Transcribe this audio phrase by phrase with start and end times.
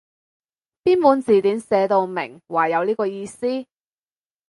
[0.83, 3.45] 邊本字典寫到明話有呢個意思？